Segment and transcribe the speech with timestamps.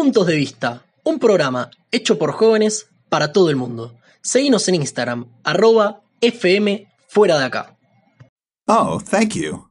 [0.00, 3.98] Puntos de Vista, un programa hecho por jóvenes para todo el mundo.
[4.22, 7.76] Seguinos en Instagram, arroba FM fuera de acá.
[8.66, 9.69] Oh, thank you.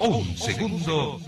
[0.00, 1.20] un segundo.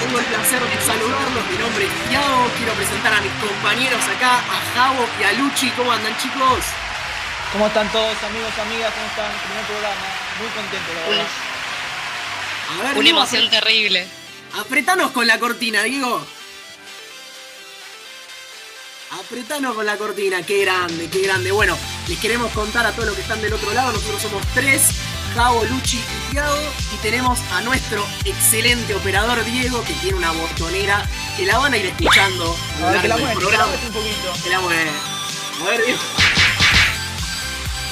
[0.00, 1.46] Tengo el placer de saludarlos.
[1.48, 2.50] Mi nombre es Tiago.
[2.56, 5.70] Quiero presentar a mis compañeros acá, a Javo y a Luchi.
[5.70, 6.64] ¿Cómo andan, chicos?
[7.52, 8.92] ¿Cómo están todos, amigos, amigas?
[8.92, 9.30] ¿Cómo están?
[9.46, 10.06] Primer programa.
[10.40, 11.28] Muy contento, la verdad.
[12.96, 14.08] Una emoción terrible.
[14.58, 16.26] Apretanos con la cortina, Diego.
[19.12, 21.52] Apretanos con la cortina, qué grande, qué grande.
[21.52, 21.78] Bueno,
[22.08, 24.90] les queremos contar a todos los que están del otro lado, nosotros somos tres
[25.34, 26.56] Javo, Luchi y Tiago.
[26.92, 31.04] Y tenemos a nuestro excelente operador Diego, que tiene una botonera
[31.36, 33.66] que la van a ir escuchando a ver, que la que la programa.
[33.66, 34.32] muestre un poquito.
[34.42, 34.58] Que la.
[34.58, 36.00] A ver, Diego.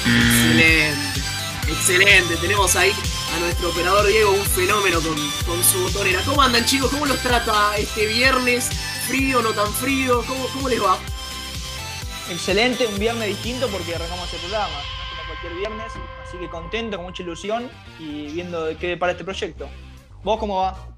[0.04, 1.20] Excelente,
[1.68, 2.36] excelente.
[2.36, 2.92] Tenemos ahí
[3.36, 5.16] a nuestro operador Diego, un fenómeno con,
[5.46, 6.22] con su botonera.
[6.24, 6.90] ¿Cómo andan chicos?
[6.90, 8.68] ¿Cómo los trata este viernes?
[9.06, 10.24] ¿Frío, no tan frío?
[10.26, 10.98] ¿Cómo, cómo les va?
[12.30, 14.68] Excelente, un viernes distinto porque arrancamos el programa.
[14.68, 15.92] No como cualquier viernes,
[16.32, 17.68] así que contento, con mucha ilusión
[18.00, 19.68] y viendo de qué depara este proyecto.
[20.24, 20.96] ¿Vos cómo va?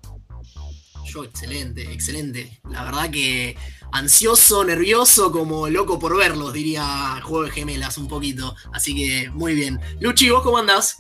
[1.07, 2.61] Yo, excelente, excelente.
[2.71, 3.57] La verdad que
[3.93, 8.55] ansioso, nervioso, como loco por verlos, diría Juego de Gemelas un poquito.
[8.73, 9.81] Así que muy bien.
[10.01, 10.97] Luchi, ¿vos cómo andás?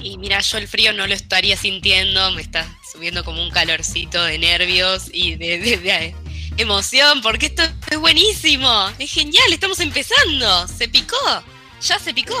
[0.00, 4.22] Y mira, yo el frío no lo estaría sintiendo, me está subiendo como un calorcito
[4.24, 6.14] de nervios y de, de- de
[6.56, 11.16] emoción, porque esto es buenísimo, es genial, estamos empezando, se picó,
[11.80, 12.34] ya se picó.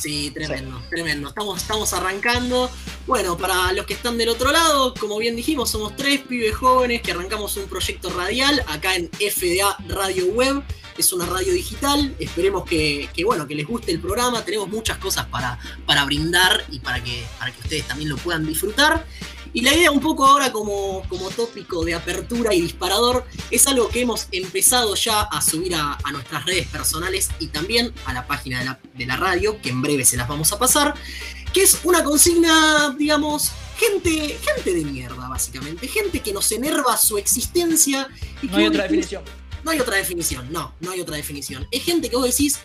[0.00, 1.28] Sí, tremendo, tremendo.
[1.28, 2.70] Estamos, estamos arrancando.
[3.06, 7.02] Bueno, para los que están del otro lado, como bien dijimos, somos tres pibes jóvenes
[7.02, 10.62] que arrancamos un proyecto radial acá en FDA Radio Web.
[10.96, 12.14] Es una radio digital.
[12.18, 14.42] Esperemos que, que, bueno, que les guste el programa.
[14.42, 18.46] Tenemos muchas cosas para, para brindar y para que, para que ustedes también lo puedan
[18.46, 19.06] disfrutar.
[19.52, 23.88] Y la idea un poco ahora como, como tópico de apertura y disparador es algo
[23.88, 28.26] que hemos empezado ya a subir a, a nuestras redes personales y también a la
[28.26, 30.94] página de la, de la radio, que en breve se las vamos a pasar,
[31.52, 37.18] que es una consigna, digamos, gente, gente de mierda, básicamente, gente que nos enerva su
[37.18, 38.06] existencia.
[38.40, 39.24] Y que No hay otra decís- definición.
[39.64, 41.66] No hay otra definición, no, no hay otra definición.
[41.72, 42.60] Es gente que vos decís,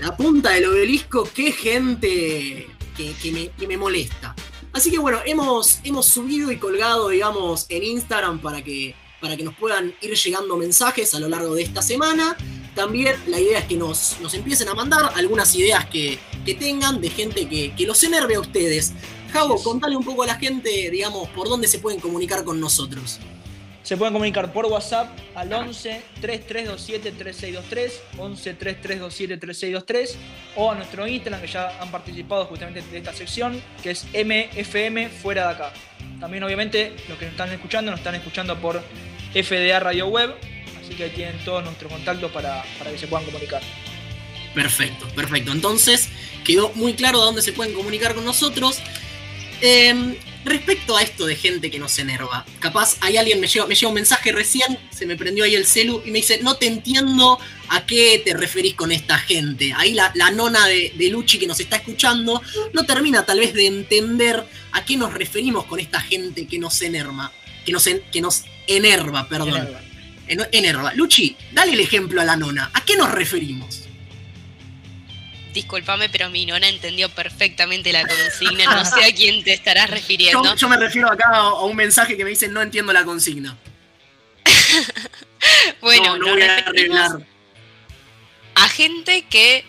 [0.00, 4.34] la punta del obelisco, qué gente que, que me, que me molesta.
[4.74, 9.44] Así que bueno, hemos, hemos subido y colgado, digamos, en Instagram para que, para que
[9.44, 12.36] nos puedan ir llegando mensajes a lo largo de esta semana.
[12.74, 17.00] También la idea es que nos, nos empiecen a mandar algunas ideas que, que tengan
[17.00, 18.92] de gente que, que los enerve a ustedes.
[19.32, 23.20] Javo, contale un poco a la gente, digamos, por dónde se pueden comunicar con nosotros.
[23.84, 30.18] Se pueden comunicar por WhatsApp al 11 3327 3623, 11 3327 3623
[30.56, 35.10] o a nuestro Instagram que ya han participado justamente de esta sección, que es MFM
[35.10, 35.72] fuera de acá.
[36.18, 38.82] También obviamente los que nos están escuchando nos están escuchando por
[39.34, 40.34] FDA Radio Web,
[40.82, 43.60] así que ahí tienen todos nuestros contactos para, para que se puedan comunicar.
[44.54, 45.52] Perfecto, perfecto.
[45.52, 46.08] Entonces
[46.42, 48.78] quedó muy claro a dónde se pueden comunicar con nosotros.
[49.60, 53.74] Eh, respecto a esto de gente que nos enerva, capaz hay alguien, me llega, me
[53.74, 56.66] llega un mensaje recién, se me prendió ahí el celu y me dice, no te
[56.66, 57.38] entiendo
[57.68, 59.72] a qué te referís con esta gente.
[59.76, 62.42] Ahí la, la nona de, de Luchi que nos está escuchando
[62.72, 66.80] no termina tal vez de entender a qué nos referimos con esta gente que nos
[66.82, 67.32] enerva,
[67.64, 69.48] que nos, en- que nos enerva, perdón.
[69.48, 69.80] Enerva.
[70.26, 70.94] En- enerva.
[70.94, 72.70] Luchi, dale el ejemplo a la nona.
[72.74, 73.83] ¿A qué nos referimos?
[75.54, 80.42] Disculpame, pero mi nona entendió perfectamente la consigna, no sé a quién te estarás refiriendo.
[80.42, 83.04] Yo, yo me refiero acá a, a un mensaje que me dice no entiendo la
[83.04, 83.56] consigna.
[85.80, 87.10] bueno, no, no voy a arreglar.
[88.56, 89.64] a gente que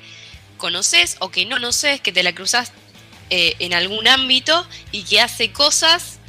[0.58, 2.74] conoces o que no conoces, que te la cruzas
[3.30, 6.20] eh, en algún ámbito y que hace cosas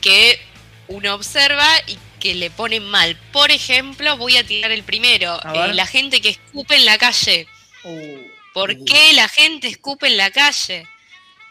[0.00, 0.40] que
[0.88, 3.16] uno observa y que le ponen mal.
[3.32, 7.46] Por ejemplo, voy a tirar el primero, eh, la gente que escupe en la calle.
[7.84, 8.84] Uh, ¿Por Uh.
[8.86, 10.88] qué la gente escupe en la calle?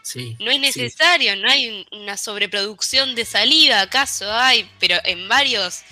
[0.02, 0.36] Sí.
[0.40, 0.80] No es sí.
[0.80, 5.82] necesario, no hay un- una sobreproducción de saliva, acaso hay, pero en varios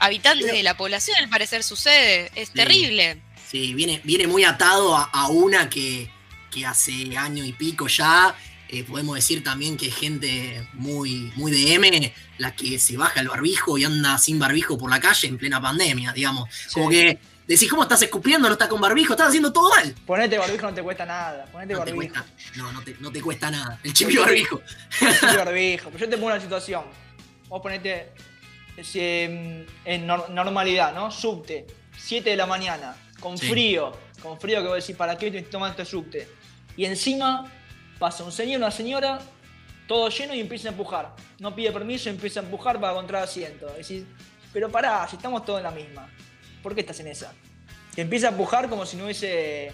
[0.00, 3.18] habitantes Pero- de la población al parecer sucede, es terrible.
[3.48, 6.10] Sí, viene, viene muy atado a, a una que,
[6.50, 8.34] que hace año y pico ya.
[8.72, 13.20] Eh, podemos decir también que es gente muy, muy de M, la que se baja
[13.20, 16.48] el barbijo y anda sin barbijo por la calle en plena pandemia, digamos.
[16.72, 18.48] Como que decís, ¿cómo estás escupiendo?
[18.48, 19.94] No estás con barbijo, estás haciendo todo mal.
[20.06, 21.46] ponete barbijo no te cuesta nada.
[21.52, 22.12] Ponete No te, barbijo.
[22.14, 23.78] cuesta, no, no, te, no te cuesta nada.
[23.82, 24.62] El chipio barbijo.
[24.90, 25.04] Sí,
[25.36, 25.90] barbijo.
[25.90, 26.84] Pero yo te pongo una situación.
[27.48, 28.12] Vos ponete
[28.94, 31.10] em, en nor- normalidad, ¿no?
[31.10, 31.66] Subte,
[31.98, 33.48] 7 de la mañana, con Sí.
[33.48, 36.28] frío, con frío que vos decís, ¿para qué estoy tomando este subte?
[36.76, 37.50] Y encima
[38.00, 39.20] pasa un señor, una señora,
[39.86, 41.14] todo lleno y empieza a empujar.
[41.38, 43.66] No pide permiso, empieza a empujar para encontrar asiento.
[43.76, 44.02] Decís,
[44.52, 46.08] pero pará, si estamos todos en la misma.
[46.62, 47.32] ¿Por qué estás en esa?
[47.94, 49.72] Que empieza a empujar como si no hubiese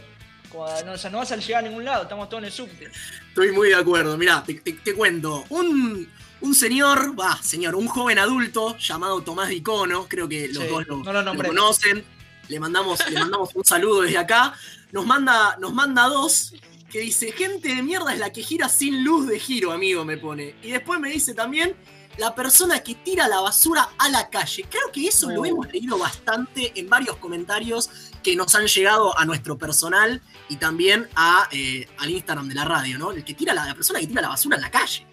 [0.51, 2.53] Como, no, o sea, no vas a llegar a ningún lado, estamos todos en el
[2.53, 2.91] subte.
[3.29, 4.17] Estoy muy de acuerdo.
[4.19, 5.45] Mirá, te, te- te cuento.
[5.51, 6.09] Un,
[6.41, 10.87] un señor, va, señor, un joven adulto llamado Tomás Dicono, creo que los Sí, dos
[10.87, 12.05] lo, no lo conocen.
[12.49, 14.55] Le mandamos, le mandamos un saludo desde acá.
[14.93, 16.55] Nos manda, nos manda dos
[16.97, 20.17] que dice, gente de mierda es la que gira sin luz de giro, amigo, me
[20.17, 20.55] pone.
[20.63, 21.77] Y después me dice también,
[22.17, 24.65] la persona que tira la basura a la calle.
[24.71, 25.45] Creo que eso lo Oh.
[25.47, 27.91] hemos leído bastante en varios comentarios
[28.23, 32.65] que nos han llegado a nuestro personal y también a, eh, al Instagram de la
[32.65, 33.13] radio, ¿no?
[33.13, 35.07] El que tira la, la persona que tira la basura en la calle.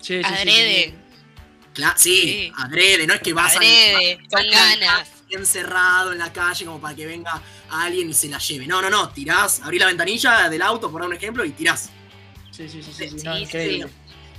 [0.00, 0.84] Sí, sí, sí, Adrede.
[0.86, 0.94] sí.
[1.74, 2.52] Cla- sí, Sí.
[2.56, 5.06] adrede, no es que vas a- Adrede, a con dejar
[5.36, 8.66] encerrado en la calle como para que venga alguien y se la lleve.
[8.66, 11.90] No, no, no, tirás, abrí la ventanilla del auto, por dar un ejemplo, y tirás.
[12.50, 13.42] Sí, sí, sí, sí, sí, Sí, no, sí.
[13.42, 13.90] increíble.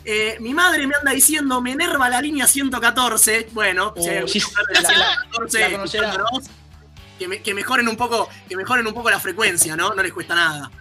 [0.03, 3.49] Eh, mi madre me anda diciendo, me enerva la línea 114.
[3.51, 6.07] Bueno, Oh, sí, chofer de la la- 114 la conocerá.
[6.07, 6.49] escuchándonos,
[7.19, 9.93] que, me- que mejoren un poco, que mejoren un poco la frecuencia, ¿no?
[9.93, 10.71] No les cuesta nada.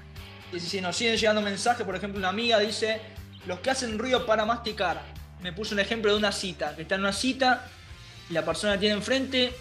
[0.52, 1.84] Sí, sí, sí, nos siguen llegando mensajes.
[1.84, 3.00] Por ejemplo, una amiga dice:
[3.46, 5.02] Los que hacen ruido para masticar.
[5.42, 6.74] Me puso un ejemplo de una cita.
[6.74, 7.66] Que está en una cita
[8.28, 9.54] y la persona que tiene enfrente,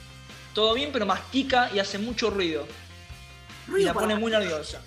[0.53, 2.67] todo bien, pero mastica y hace mucho ruido.
[3.67, 4.81] Y Ruido la para- pone muy nerviosa.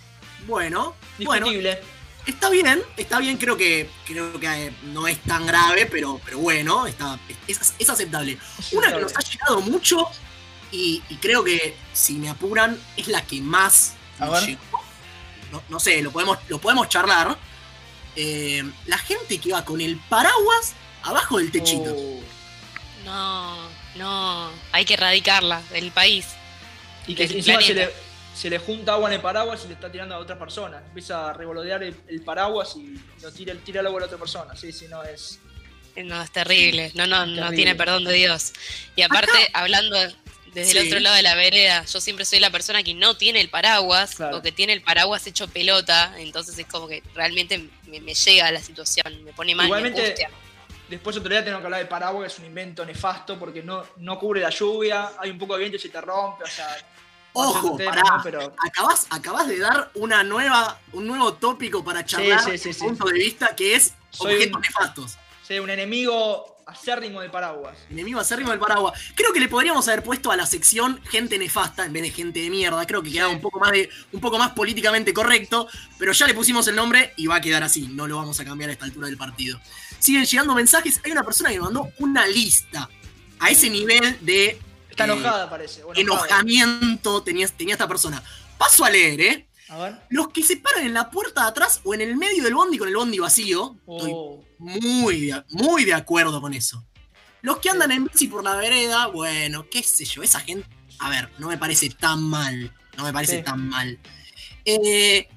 [0.46, 1.80] Bueno, bueno, Discutible.
[2.26, 6.38] está bien, está bien, creo que, creo que eh, no es tan grave, pero, pero
[6.38, 8.38] bueno, está, es, es aceptable.
[8.72, 10.08] Una que nos ha llegado mucho
[10.72, 14.48] y, y creo que, si me apuran, es la que más A nos ver.
[14.50, 14.82] llegó.
[15.52, 17.36] No, no sé, lo podemos, lo podemos charlar.
[18.16, 21.94] Eh, la gente que va con el paraguas abajo del techito.
[21.96, 22.20] Oh.
[23.04, 23.56] No,
[23.96, 24.50] no.
[24.72, 26.26] Hay que erradicarla del país.
[27.06, 27.90] Y que encima se le,
[28.34, 30.78] se le junta agua en el paraguas y le está tirando a otra persona.
[30.86, 34.18] Empieza a revolotear el, el paraguas y lo tira, tira el agua a la otra
[34.18, 34.56] persona.
[34.56, 35.38] Sí, sí, no es.
[35.96, 36.90] No, es terrible.
[36.94, 38.52] No, no, no tiene perdón de Dios.
[38.96, 39.98] Y aparte, hablando
[40.54, 43.40] desde el otro lado de la vereda, yo siempre soy la persona que no tiene
[43.40, 44.38] el paraguas Claro.
[44.38, 46.14] o que tiene el paraguas hecho pelota.
[46.18, 50.06] Entonces es como que realmente me, me llega la situación, me pone mal, Igualmente, me
[50.06, 50.30] angustia.
[50.92, 53.82] Después otro día tengo que hablar de paraguas, que es un invento nefasto porque no,
[53.96, 56.68] no cubre la lluvia, hay un poco de viento y se te rompe, o sea.
[57.32, 57.78] Ojo.
[57.78, 63.06] Pero Acabas, acabas de dar una nueva, un nuevo tópico para charlar sí, sí, punto
[63.06, 65.18] de vista que es Soy objetos un- nefastos.
[65.48, 67.74] sí, un enemigo acérrimo de paraguas.
[67.90, 69.00] Enemigo acérrimo del paraguas.
[69.14, 72.40] Creo que le podríamos haber puesto a la sección gente nefasta en vez de gente
[72.40, 72.86] de mierda.
[72.86, 75.68] Creo que quedaba un poco más de, un poco más políticamente correcto,
[75.98, 77.88] pero ya le pusimos el nombre y va a quedar así.
[77.88, 79.58] No lo vamos a cambiar a esta altura del partido.
[80.02, 81.00] Siguen llegando mensajes.
[81.04, 82.90] Hay una persona que me mandó una lista.
[83.38, 84.58] A ese nivel de
[84.90, 85.82] Está eh, enojada, parece.
[85.94, 88.22] enojamiento tenía, tenía esta persona.
[88.58, 89.48] Paso a leer, ¿eh?
[89.68, 90.00] A ver.
[90.10, 92.78] Los que se paran en la puerta de atrás o en el medio del bondi
[92.78, 93.76] con el bondi vacío.
[93.88, 96.84] Estoy Oh, muy, de- muy de acuerdo con eso.
[97.40, 100.68] Los que andan en bici por la vereda, bueno, qué sé yo, esa gente.
[100.98, 102.72] A ver, no me parece tan mal.
[102.96, 103.42] No me parece Sí.
[103.44, 103.98] tan mal.
[104.64, 105.28] Eh,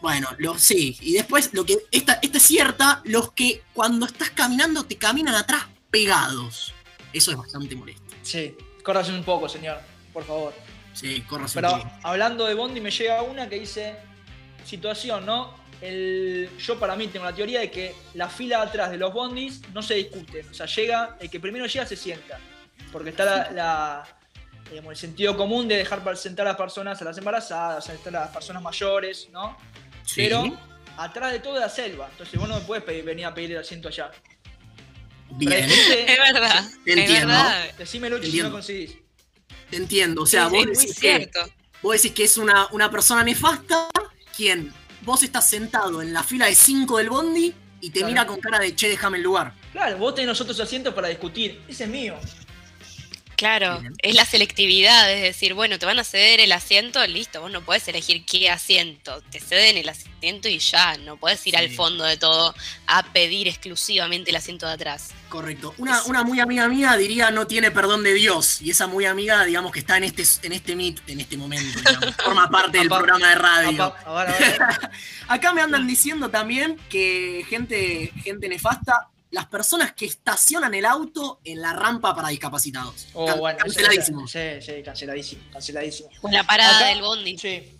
[0.00, 0.96] bueno, lo, sí.
[1.00, 1.76] Y después, lo que.
[1.90, 6.72] Esta, esta es cierta, los que cuando estás caminando te caminan atrás pegados.
[7.12, 8.02] Eso es bastante molesto.
[8.22, 9.78] sí, córrase un poco, señor,
[10.12, 10.54] por favor.
[10.94, 11.90] Sí, corras un Pero poquito.
[12.02, 13.96] hablando de Bondi, me llega una que dice:
[14.64, 15.56] situación, ¿no?
[15.80, 19.62] El, yo para mí tengo la teoría de que la fila atrás de los bondis
[19.72, 20.44] no se discute.
[20.50, 22.38] O sea, llega, el que primero llega se sienta.
[22.92, 24.08] Porque está la, la-
[24.70, 28.28] digamos, el sentido común de dejar sentar a las personas, a las embarazadas, a las
[28.30, 29.56] personas mayores, ¿no?
[30.08, 30.22] Sí.
[30.22, 30.58] Pero
[30.96, 32.08] atrás de todo es la selva.
[32.10, 34.10] Entonces vos no me puedes pedir- venir a pedir el asiento allá.
[35.32, 35.68] Bien.
[36.06, 37.26] Es verdad, Te es entiendo.
[37.28, 37.70] verdad.
[37.76, 38.48] Decime, Luchi, si Entiendo.
[38.50, 38.96] no conseguís.
[39.70, 40.22] Te entiendo.
[40.22, 41.30] O sea, vos decís que.
[41.82, 43.88] Vos decís que es una, una persona nefasta
[44.36, 44.72] quien
[45.02, 48.08] vos estás sentado en la fila de 5 del bondi y te Claro.
[48.08, 49.52] mira con cara de che, déjame el lugar.
[49.72, 51.60] Claro, vos tenés nosotros asientos para discutir.
[51.68, 52.16] Ese es mío.
[53.38, 53.94] Claro, Bien.
[54.02, 57.60] es la selectividad, es decir, bueno, te van a ceder el asiento, listo, vos no
[57.62, 61.60] podés elegir qué asiento, te ceden el asiento y ya, no podés ir Sí.
[61.60, 62.52] al fondo de todo
[62.88, 65.10] a pedir exclusivamente el asiento de atrás.
[65.28, 65.72] Correcto.
[65.78, 68.60] Una, una muy amiga mía diría no tiene perdón de Dios.
[68.60, 71.78] Y esa muy amiga, digamos que está en este, en este mit, en este momento,
[71.78, 73.94] digamos, forma parte del programa de radio.
[75.28, 81.40] Acá me andan diciendo también que gente, gente nefasta, las personas que estacionan el auto
[81.44, 83.08] en la rampa para discapacitados.
[83.12, 84.26] Oh, Can- bueno, eso- canceladísimo.
[84.28, 86.08] Sí, sí, canceladísimo, canceladísimo.
[86.20, 87.36] Con la parada Acá- del bondi.
[87.38, 87.74] Sí,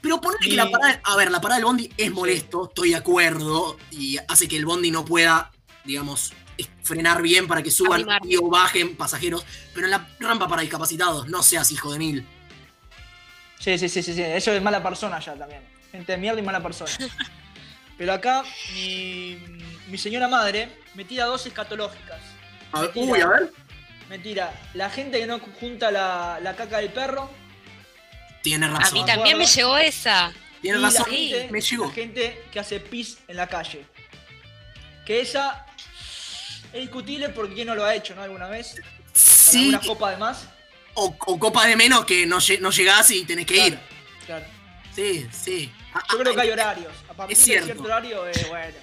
[0.00, 1.00] Pero ponele Y- que la parada.
[1.04, 3.76] A ver, la parada del bondi es molesto, estoy de acuerdo.
[3.92, 5.52] Y hace que el bondi no pueda,
[5.84, 6.32] digamos,
[6.82, 9.44] frenar bien para que suban y o bajen pasajeros.
[9.72, 12.26] Pero en la rampa para discapacitados, no seas hijo de mil.
[13.60, 14.22] sí, sí, sí, sí, sí.
[14.22, 15.62] Eso es mala persona ya también.
[15.92, 16.90] Gente de mierda y mala persona.
[17.96, 18.42] Pero acá
[18.74, 19.38] mi,
[19.88, 22.20] mi señora madre me tira dos escatológicas.
[22.72, 23.12] A ver, Mentira.
[23.12, 23.52] uy, a ver.
[24.08, 27.30] Mentira, la gente que no junta la, la caca del perro.
[28.42, 28.94] Tiene A razón.
[28.94, 30.32] mí me también me llegó esa.
[30.60, 31.86] Tienes y razón, La gente, me llegó.
[31.86, 33.84] la gente que hace pis en la calle.
[35.06, 35.66] Que esa
[36.72, 38.22] es discutible porque quién no lo ha hecho, ¿no?
[38.22, 38.80] Alguna vez.
[39.12, 40.44] Sí, alguna copa de más.
[40.94, 43.78] o, o copa de menos que no, no llegás y tenés que ir.
[44.26, 44.44] Claro.
[44.94, 45.72] Sí, sí.
[45.94, 46.92] Ah, Yo ah, creo que hay horarios.
[47.08, 47.66] A partir Es de cierto.
[47.66, 48.76] cierto horario, eh, bueno.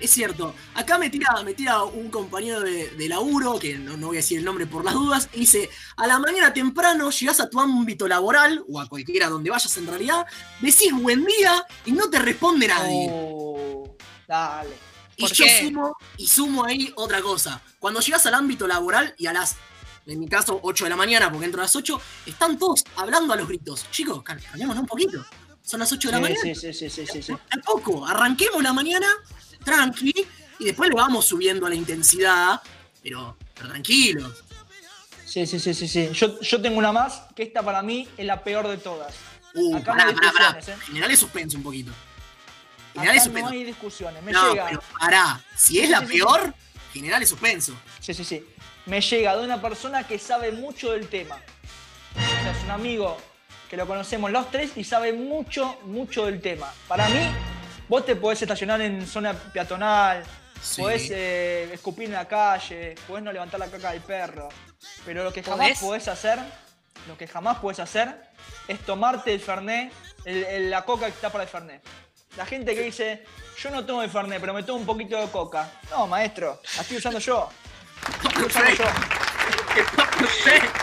[0.00, 0.54] Es cierto.
[0.74, 4.20] Acá me tira, me tira un compañero de, de laburo, que no, no voy a
[4.20, 7.60] decir el nombre por las dudas, y dice, a la mañana temprano llegás a tu
[7.60, 10.26] ámbito laboral, o a cualquiera donde vayas en realidad,
[10.60, 13.08] decís buen día y no te responde nadie.
[13.10, 14.70] Oh, dale.
[15.16, 15.66] y ¿por yo qué?
[15.66, 17.60] sumo, y sumo ahí otra cosa.
[17.80, 19.56] Cuando llegas al ámbito laboral y a las,
[20.06, 23.32] en mi caso, 8 de la mañana, porque entro a las 8, están todos hablando
[23.32, 23.84] a los gritos.
[23.90, 25.24] Chicos, cal- calmémonos un poquito.
[25.60, 26.40] Son las 8 de la mañana.
[26.42, 27.32] Sí, sí, sí, sí, sí, sí.
[27.32, 29.06] a poco, arranquemos la mañana,
[29.70, 30.14] tranqui,
[30.58, 32.60] y después le vamos subiendo a la intensidad,
[33.02, 34.44] pero, pero tranquilos.
[35.24, 36.08] Sí, sí, sí, sí, sí.
[36.12, 39.14] Yo, yo tengo una más, que esta para mí es la peor de todas.
[39.54, 40.76] Uh, Acá pará, no hay pará, ¿eh?
[40.86, 41.92] General es suspenso un poquito.
[42.94, 43.50] General es Acá no suspenso.
[43.50, 44.22] hay discusiones.
[44.22, 44.66] Me No, llega.
[44.68, 45.40] pero pará.
[45.56, 46.54] Si es la Sí, sí, peor,
[46.92, 47.74] general es suspenso.
[48.00, 48.44] Sí, sí, sí.
[48.86, 51.36] Me llega de una persona que sabe mucho del tema.
[52.16, 53.16] O sea, es un amigo
[53.68, 56.72] que lo conocemos los tres y sabe mucho, mucho del tema.
[56.88, 57.20] Para mí,
[57.88, 60.22] vos te podés estacionar en zona peatonal,
[60.60, 60.80] Sí.
[60.82, 64.48] podés eh, escupir en la calle, podés no levantar la caca del perro.
[65.04, 65.78] Pero lo que jamás ¿Podés?
[65.80, 66.38] podés hacer,
[67.06, 68.14] lo que jamás podés hacer
[68.66, 69.92] es tomarte el Fernet,
[70.24, 71.80] el- el- la coca que está para el Fernet.
[72.36, 73.24] La gente que dice,
[73.62, 75.70] yo no tomo el Fernet, pero me tomo un poquito de coca.
[75.90, 77.48] No, maestro, la estoy usando yo.
[78.22, 78.84] La estoy usando yo.
[79.78, 80.78] Está perfecto.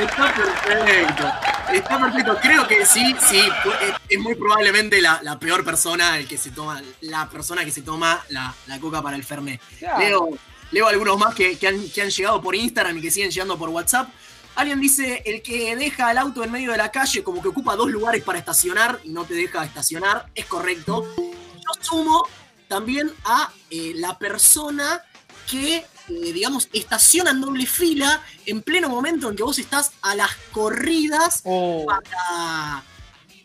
[0.00, 1.51] Está perfecto.
[1.72, 2.38] Está perfecto.
[2.42, 3.40] Creo que sí, sí.
[3.64, 7.64] pu- es- Es muy probablemente la, la peor persona el que se toma, la persona
[7.64, 9.60] que se toma la, la coca para el Fernet.
[9.78, 9.98] Claro.
[10.00, 10.28] Leo,
[10.70, 13.58] leo algunos más que, que han, que han llegado por Instagram y que siguen llegando
[13.58, 14.08] por WhatsApp.
[14.54, 17.74] Alguien dice, el que deja el auto en medio de la calle como que ocupa
[17.74, 21.06] dos lugares para estacionar y no te deja estacionar, es correcto.
[21.16, 22.28] Yo sumo
[22.68, 25.00] también a eh, la persona
[25.50, 30.14] que, eh, digamos, estaciona en doble fila en pleno momento en que vos estás a
[30.14, 32.82] las corridas Oh, para-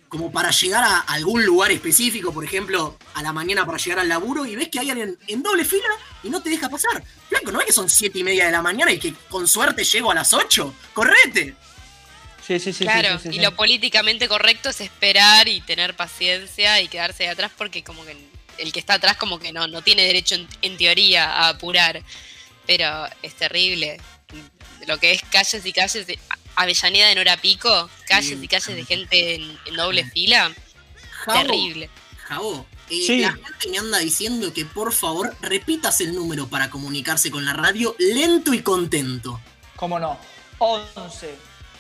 [0.10, 4.08] como para llegar a algún lugar específico, por ejemplo, a la mañana para llegar al
[4.08, 5.84] laburo y ves que hay alguien en doble fila
[6.24, 7.04] y no te deja pasar.
[7.28, 9.84] Flaco, ¿no es que son siete y media de la mañana y que con suerte
[9.84, 10.74] llego a las 8?
[10.94, 11.56] ¡Correte!
[12.46, 12.86] sí, sí, sí.
[12.86, 13.42] claro, sí, sí, sí, y sí.
[13.42, 18.16] lo políticamente correcto es esperar y tener paciencia y quedarse de atrás porque como que
[18.60, 22.02] el que está atrás como que no, no tiene derecho en, en teoría a apurar.
[22.68, 24.00] Pero es terrible.
[24.86, 26.20] Lo que es calles y calles de
[26.56, 28.40] Avellaneda en hora pico, calles Sí.
[28.44, 30.54] y calles de gente en, en doble fila,
[31.26, 31.90] Javo, terrible.
[32.26, 33.20] Javo, eh, Sí.
[33.22, 37.54] la gente me anda diciendo que por favor repitas el número para comunicarse con la
[37.54, 39.40] radio lento y contento.
[39.76, 40.20] ¿Cómo no?
[40.60, 41.36] 11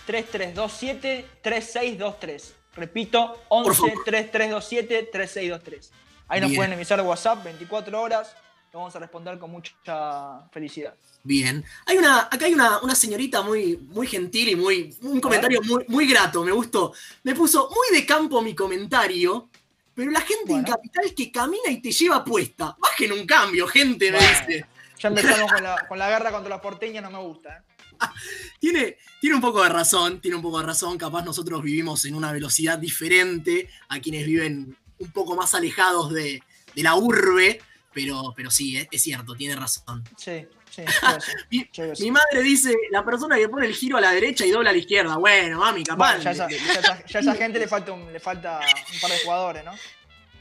[0.05, 2.53] 3327 3623.
[2.75, 4.03] Repito, Por 11 favor.
[4.05, 5.91] 3327 3623.
[6.29, 6.59] Ahí nos Bien.
[6.59, 8.35] pueden enviar WhatsApp 24 horas.
[8.77, 10.93] Lo vamos a responder con mucha felicidad.
[11.23, 11.65] Bien.
[11.87, 15.83] Hay una, acá hay una, una señorita muy, muy gentil y muy, un comentario muy,
[15.87, 16.93] muy grato, me gustó.
[17.23, 19.49] Me puso muy de campo mi comentario,
[19.95, 20.63] pero la gente en.
[20.63, 22.77] Capital que camina y te lleva puesta.
[22.79, 24.45] Bajen un cambio, gente, me Bueno.
[24.45, 24.65] dice.
[24.99, 27.57] Ya empezamos con la, con la guerra contra los porteños, no me gusta.
[27.57, 27.61] ¿eh?
[28.59, 30.99] Tiene, tiene un poco de razón, tiene un poco de razón.
[30.99, 36.43] Capaz nosotros vivimos en una velocidad diferente a quienes viven un poco más alejados de,
[36.75, 37.59] de la urbe,
[37.97, 40.03] pero, pero sí, es, es cierto, tiene razón.
[40.17, 40.83] Sí, sí.
[41.49, 41.67] Mi,
[41.99, 44.73] mi madre dice, la persona que pone el giro a la derecha y dobla a
[44.73, 45.17] la izquierda.
[45.17, 46.17] Bueno, mami, capaz.
[46.17, 48.59] Bueno, ya, esa, ya esa- ya esa gente le falta, un, le falta
[48.93, 49.71] un par de jugadores, ¿no?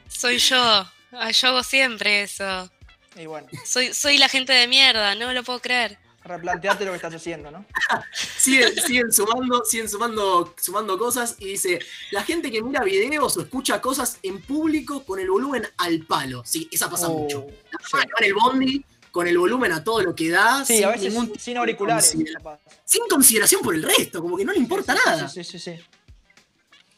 [0.09, 0.87] Soy yo.
[1.13, 2.71] Ah, Yo hago siempre eso.
[3.17, 5.97] Y bueno, Soy, soy la gente de mierda, no lo puedo creer.
[6.27, 7.65] Replanteate lo que estás haciendo, ¿no?
[8.13, 11.79] siguen, siguen sumando, siguen sumando, sumando cosas y dice,
[12.11, 16.43] la gente que mira videos o escucha cosas en público con el volumen al palo.
[16.45, 17.47] Sí, esa pasa Oh, mucho.
[17.91, 17.97] Sí.
[18.19, 21.15] en el bondi con el volumen a todo lo que da, Sí, sin, a veces
[21.15, 22.11] ningún- sin auriculares.
[22.13, 22.61] considera- capaz.
[22.85, 25.29] sin consideración por el resto, como que no le importa Sí, nada.
[25.29, 25.75] Sí, sí, sí.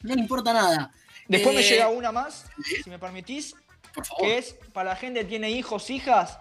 [0.02, 0.92] No le importa nada.
[1.28, 2.46] Después me Eh, llega una más,
[2.82, 3.54] si me permitís,
[3.94, 4.24] Por favor.
[4.24, 6.38] que es para la gente que tiene hijos, hijas,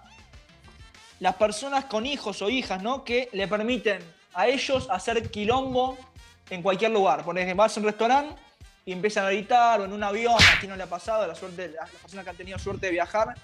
[1.20, 3.04] las personas con hijos o hijas, ¿no?
[3.04, 4.02] Que le permiten
[4.34, 5.98] a ellos hacer quilombo
[6.50, 7.24] en cualquier lugar.
[7.24, 8.36] Por ejemplo, vas a un restaurante
[8.86, 11.70] y empiezan a gritar, o en un avión, aquí no le ha pasado, la suerte,
[11.70, 13.36] las personas que han tenido suerte de viajar,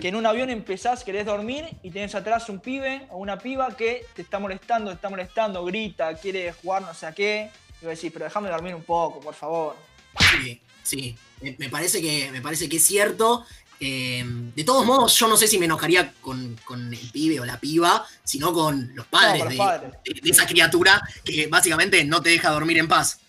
[0.00, 3.76] que en un avión empezás, querés dormir y tenés atrás un pibe o una piba
[3.76, 7.50] que te está molestando, te está molestando, grita, quiere jugar no sé a qué.
[7.80, 9.76] Y vos decís, pero déjame dormir un poco, por favor.
[10.18, 11.16] Sí, sí.
[11.40, 13.44] Me, parece que, me parece que es cierto.
[13.80, 14.24] Eh,
[14.56, 17.60] de todos modos, yo no sé si me enojaría con, con el pibe o la
[17.60, 19.92] piba, sino con los padres, los de, padres.
[20.04, 23.20] de- de esa criatura que básicamente no te deja dormir en paz.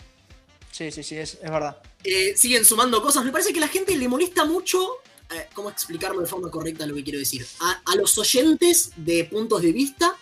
[0.72, 1.78] Sí, sí, sí, es, es verdad.
[2.04, 3.24] Eh, siguen sumando cosas.
[3.26, 4.80] Me parece que a la gente le molesta mucho.
[5.32, 7.46] eh, ¿Cómo explicarlo de forma correcta lo que quiero decir?
[7.60, 10.16] A, a los oyentes de puntos de vista,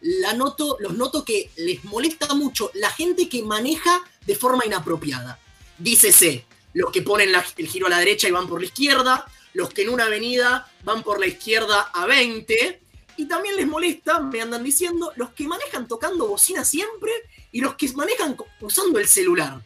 [0.00, 5.38] la noto, los noto que les molesta mucho la gente que maneja de forma inapropiada.
[5.78, 9.26] Dícese, los que ponen la- el giro a la derecha y van por la izquierda,
[9.54, 12.80] los que en una avenida van por la izquierda a 20,
[13.16, 17.12] y también les molesta, me andan diciendo, los que manejan tocando bocina siempre
[17.52, 19.60] y los que manejan usando el celular.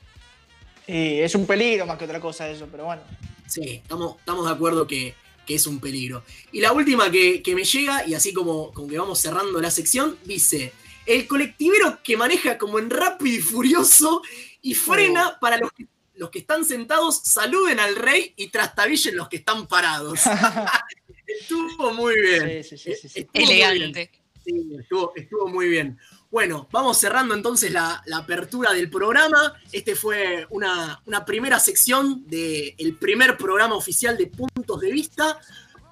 [0.86, 3.02] Y es un peligro más que otra cosa eso, pero bueno.
[3.46, 5.14] Sí, estamos, estamos de acuerdo que,
[5.46, 6.24] que es un peligro.
[6.52, 9.70] Y la última que, que me llega, y así como, como que vamos cerrando la
[9.70, 10.72] sección, dice:
[11.06, 14.22] El colectivero que maneja como en rápido y furioso
[14.62, 19.28] y frena para los que, los que están sentados, saluden al rey y trastabillen los
[19.28, 20.20] que están parados.
[21.26, 22.64] estuvo muy bien.
[22.64, 23.20] Sí, sí, sí, sí, sí.
[23.20, 23.70] Estuvo muy bien.
[23.70, 24.10] Elegante.
[24.44, 25.98] Sí, estuvo, estuvo muy bien.
[26.30, 29.54] Bueno, vamos cerrando entonces la, la apertura del programa.
[29.72, 35.38] Este fue una, una primera sección del primer programa oficial de Puntos de Vista.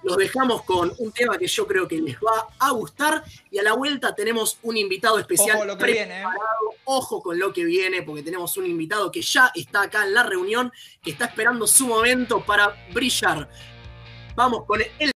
[0.03, 3.23] Los dejamos con un tema que yo creo que les va a gustar.
[3.51, 5.57] Y a la vuelta tenemos un invitado especial.
[5.57, 6.27] Ojo lo que viene, ¿eh?
[6.85, 10.25] Ojo con lo que viene, porque tenemos un invitado que ya está acá en la
[10.25, 13.49] reunión, que está esperando su momento para brillar.
[14.35, 15.13] Vamos con el